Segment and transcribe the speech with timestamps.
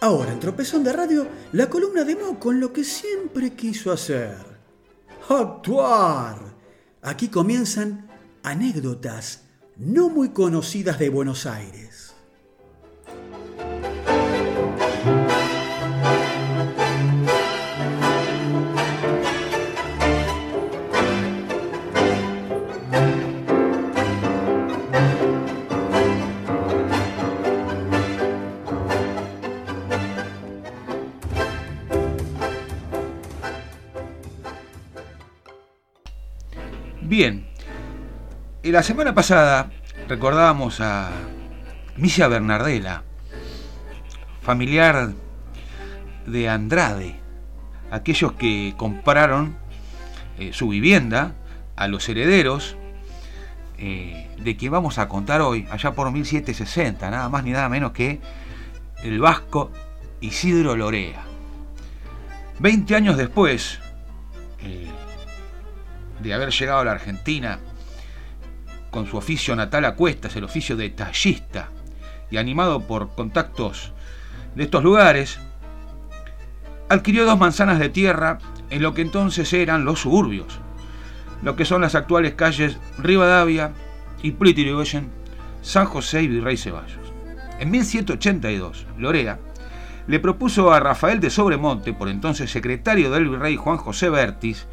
[0.00, 4.36] Ahora en Tropezón de Radio, la columna de Mo con lo que siempre quiso hacer.
[5.28, 6.38] Actuar.
[7.02, 8.08] Aquí comienzan
[8.44, 9.42] anécdotas
[9.76, 11.87] no muy conocidas de Buenos Aires.
[37.08, 37.46] Bien,
[38.62, 39.70] la semana pasada
[40.08, 41.10] recordábamos a
[41.96, 43.02] Misia Bernardela,
[44.42, 45.12] familiar
[46.26, 47.18] de Andrade,
[47.90, 49.56] aquellos que compraron
[50.38, 51.32] eh, su vivienda
[51.76, 52.76] a los herederos
[53.78, 57.92] eh, de que vamos a contar hoy, allá por 1760, nada más ni nada menos
[57.92, 58.20] que
[59.02, 59.72] el vasco
[60.20, 61.22] Isidro Lorea.
[62.58, 63.78] Veinte años después,
[64.60, 64.90] eh,
[66.20, 67.58] de haber llegado a la Argentina
[68.90, 71.68] con su oficio natal a cuestas, el oficio de tallista,
[72.30, 73.92] y animado por contactos
[74.54, 75.38] de estos lugares,
[76.88, 78.38] adquirió dos manzanas de tierra
[78.70, 80.58] en lo que entonces eran los suburbios,
[81.42, 83.72] lo que son las actuales calles Rivadavia
[84.22, 84.66] y Pretty
[85.62, 87.12] San José y Virrey Ceballos.
[87.58, 89.38] En 1182, Lorea
[90.06, 94.66] le propuso a Rafael de Sobremonte, por entonces secretario del virrey Juan José Bertis,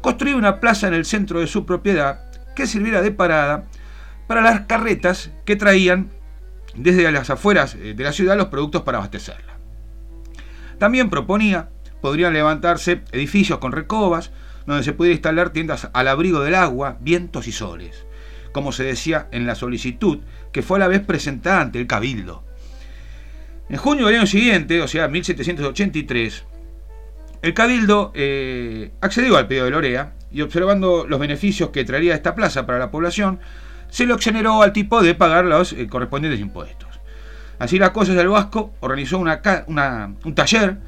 [0.00, 3.64] construyó una plaza en el centro de su propiedad que sirviera de parada
[4.26, 6.10] para las carretas que traían
[6.74, 9.58] desde las afueras eh, de la ciudad los productos para abastecerla.
[10.78, 11.68] También proponía,
[12.00, 14.30] podrían levantarse edificios con recobas,
[14.66, 18.06] donde se pudiera instalar tiendas al abrigo del agua, vientos y soles,
[18.52, 20.20] como se decía en la solicitud
[20.52, 22.44] que fue a la vez presentada ante el Cabildo.
[23.68, 26.44] En junio del año siguiente, o sea, 1783,
[27.42, 32.34] el Cabildo eh, accedió al pedido de Lorea y observando los beneficios que traería esta
[32.34, 33.40] plaza para la población,
[33.88, 36.88] se lo exoneró al tipo de pagar los eh, correspondientes impuestos.
[37.58, 40.78] Así las cosas, el Vasco organizó un taller,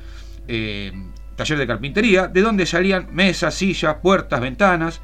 [0.46, 0.92] eh,
[1.36, 5.00] taller de carpintería, de donde salían mesas, sillas, puertas, ventanas,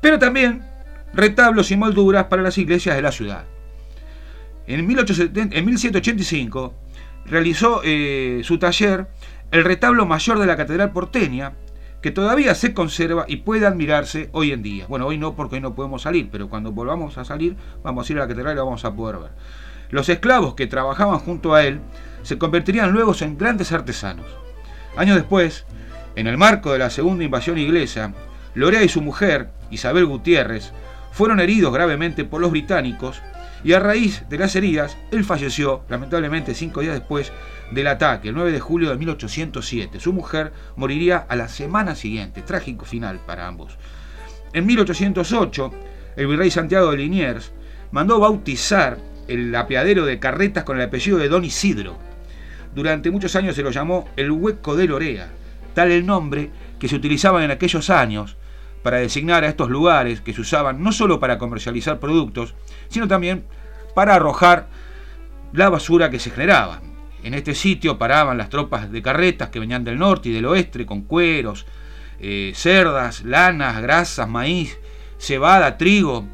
[0.00, 0.62] pero también
[1.12, 3.44] retablos y molduras para las iglesias de la ciudad.
[4.66, 6.74] En, en 1785
[7.26, 7.82] realizó
[8.42, 9.06] su taller
[9.50, 11.54] el retablo mayor de la Catedral porteña,
[12.02, 14.86] que todavía se conserva y puede admirarse hoy en día.
[14.86, 18.12] Bueno, hoy no porque hoy no podemos salir, pero cuando volvamos a salir vamos a
[18.12, 19.30] ir a la catedral y lo vamos a poder ver.
[19.90, 21.80] Los esclavos que trabajaban junto a él
[22.22, 24.26] se convertirían luego en grandes artesanos.
[24.96, 25.64] Años después,
[26.16, 28.12] en el marco de la segunda invasión inglesa,
[28.54, 30.72] Lorea y su mujer, Isabel Gutiérrez,
[31.12, 33.22] fueron heridos gravemente por los británicos
[33.66, 37.32] y a raíz de las heridas, él falleció, lamentablemente cinco días después
[37.72, 39.98] del ataque, el 9 de julio de 1807.
[39.98, 43.76] Su mujer moriría a la semana siguiente, trágico final para ambos.
[44.52, 45.72] En 1808,
[46.14, 47.50] el virrey Santiago de Liniers
[47.90, 51.98] mandó bautizar el apeadero de carretas con el apellido de Don Isidro.
[52.72, 55.28] Durante muchos años se lo llamó el Hueco de Lorea,
[55.74, 58.36] tal el nombre que se utilizaba en aquellos años
[58.86, 62.54] para designar a estos lugares que se usaban no solo para comercializar productos,
[62.86, 63.44] sino también
[63.96, 64.68] para arrojar
[65.52, 66.80] la basura que se generaba.
[67.24, 70.86] En este sitio paraban las tropas de carretas que venían del norte y del oeste
[70.86, 71.66] con cueros,
[72.20, 74.78] eh, cerdas, lanas, grasas, maíz,
[75.18, 76.24] cebada, trigo.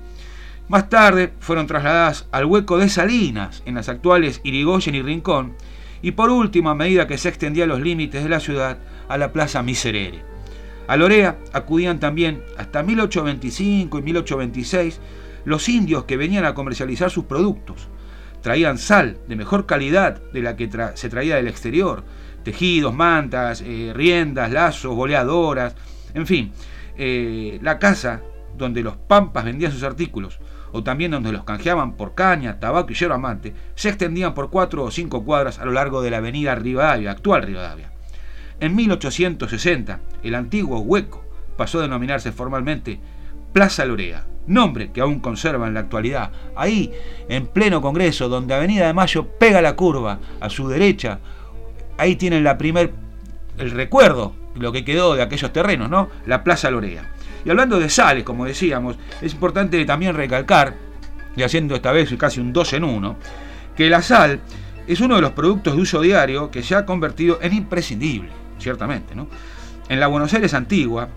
[0.69, 5.55] Más tarde fueron trasladadas al hueco de Salinas, en las actuales Irigoyen y Rincón,
[6.03, 8.77] y por último, a medida que se extendían los límites de la ciudad,
[9.09, 10.32] a la Plaza Miserere.
[10.87, 15.01] A Lorea acudían también hasta 1825 y 1826
[15.45, 17.89] los indios que venían a comercializar sus productos.
[18.43, 22.03] Traían sal de mejor calidad de la que se traía del exterior,
[22.43, 25.75] tejidos, mantas, eh, riendas, lazos, boleadoras,
[26.15, 26.53] en fin,
[26.97, 28.21] eh, la casa
[28.57, 30.41] donde los pampas vendían sus artículos,
[30.73, 34.85] o también donde los canjeaban por caña, tabaco y yerba mate, se extendían por cuatro
[34.85, 37.93] o cinco cuadras a lo largo de la avenida Rivadavia, actual Rivadavia.
[38.63, 41.25] En 1860, el antiguo hueco
[41.57, 43.01] pasó a denominarse formalmente
[43.53, 46.31] Plaza Lorea, nombre que aún conserva en la actualidad.
[46.55, 46.93] Ahí,
[47.29, 51.19] en pleno Congreso, donde Avenida de Mayo pega la curva a su derecha,
[51.99, 52.93] ahí tienen la primer,
[53.59, 56.09] el recuerdo, lo que quedó de aquellos terrenos, ¿no?
[56.27, 57.11] La Plaza Lorea.
[57.45, 60.77] Y hablando de sales, como decíamos, es importante también recalcar,
[61.35, 63.17] y haciendo esta vez casi un dos en uno,
[63.75, 64.39] que la sal
[64.87, 69.15] es uno de los productos de uso diario que se ha convertido en imprescindible ciertamente,
[69.15, 69.29] ¿no?
[69.89, 71.09] En la Buenos Aires antigua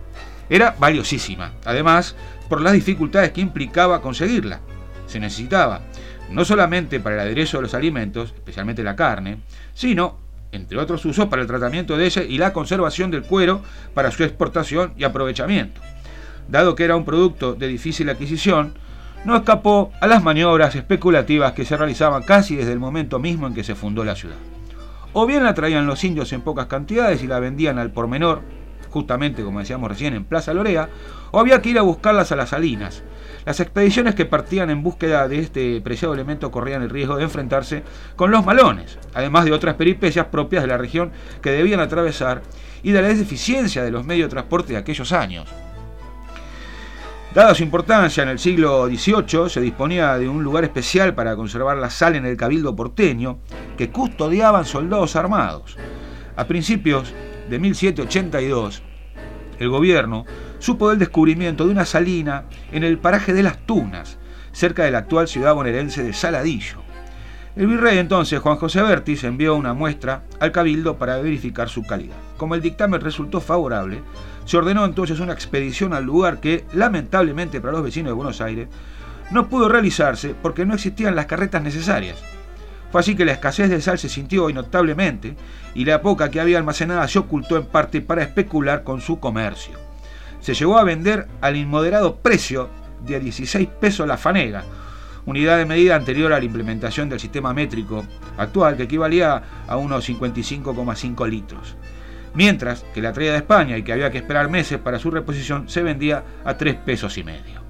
[0.49, 2.15] era valiosísima, además
[2.49, 4.59] por las dificultades que implicaba conseguirla.
[5.07, 5.81] Se necesitaba
[6.29, 9.37] no solamente para el aderezo de los alimentos, especialmente la carne,
[9.73, 10.25] sino
[10.55, 13.61] entre otros usos, para el tratamiento de ella y la conservación del cuero
[13.93, 15.81] para su exportación y aprovechamiento.
[16.47, 18.73] Dado que era un producto de difícil adquisición,
[19.25, 23.53] no escapó a las maniobras especulativas que se realizaban casi desde el momento mismo en
[23.53, 24.37] que se fundó la ciudad.
[25.17, 28.41] O bien la traían los indios en pocas cantidades y la vendían al por menor,
[28.89, 30.89] justamente como decíamos recién en Plaza Lorea,
[31.31, 33.01] o había que ir a buscarlas a las salinas.
[33.45, 37.83] Las expediciones que partían en búsqueda de este preciado elemento corrían el riesgo de enfrentarse
[38.17, 42.41] con los malones, además de otras peripecias propias de la región que debían atravesar
[42.83, 45.47] y de la deficiencia de los medios de transporte de aquellos años.
[47.35, 51.77] Dada su importancia en el siglo XVIII, se disponía de un lugar especial para conservar
[51.77, 53.39] la sal en el cabildo porteño,
[53.75, 55.77] que custodiaban soldados armados.
[56.35, 57.13] A principios
[57.49, 58.81] de 1782,
[59.59, 60.25] el gobierno
[60.59, 64.17] supo del descubrimiento de una salina en el paraje de Las Tunas,
[64.51, 66.85] cerca de la actual ciudad bonaerense de Saladillo.
[67.55, 72.17] El virrey entonces, Juan José Bertis, envió una muestra al cabildo para verificar su calidad.
[72.35, 74.01] Como el dictamen resultó favorable,
[74.43, 78.67] se ordenó entonces una expedición al lugar que, lamentablemente para los vecinos de Buenos Aires,
[79.31, 82.21] no pudo realizarse porque no existían las carretas necesarias.
[82.97, 85.35] Así que la escasez de sal se sintió notablemente
[85.73, 89.77] y la poca que había almacenada se ocultó en parte para especular con su comercio.
[90.39, 92.69] Se llegó a vender al inmoderado precio
[93.05, 94.63] de 16 pesos la fanega,
[95.25, 98.05] unidad de medida anterior a la implementación del sistema métrico
[98.37, 101.75] actual que equivalía a unos 55,5 litros
[102.35, 105.69] mientras que la traída de España y que había que esperar meses para su reposición
[105.69, 107.61] se vendía a 3 pesos y medio.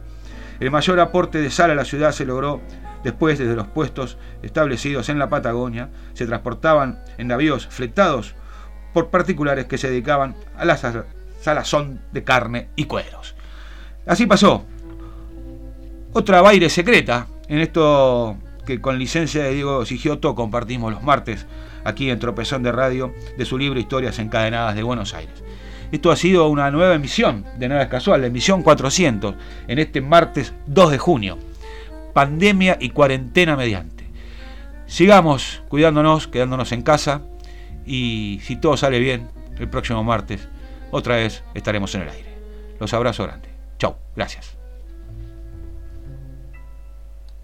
[0.59, 2.61] El mayor aporte de sal a la ciudad se logró
[3.05, 8.33] después desde los puestos establecidos en la Patagonia, se transportaban en navíos fletados
[8.93, 10.75] por particulares que se dedicaban a la
[11.39, 13.35] salazón de carne y cueros.
[14.07, 14.65] Así pasó.
[16.13, 21.45] Otra baile secreta en esto que con licencia de Diego Sigioto compartimos los martes
[21.83, 25.43] aquí en Tropezón de Radio de su libro Historias encadenadas de Buenos Aires.
[25.91, 29.35] Esto ha sido una nueva emisión de Nada es Casual, la emisión 400,
[29.67, 31.37] en este martes 2 de junio.
[32.15, 34.05] Pandemia y cuarentena mediante.
[34.87, 37.23] Sigamos cuidándonos, quedándonos en casa
[37.85, 39.27] y si todo sale bien,
[39.59, 40.47] el próximo martes
[40.91, 42.29] otra vez estaremos en el aire.
[42.79, 43.49] Los abrazo grande.
[43.79, 44.55] Chau, gracias.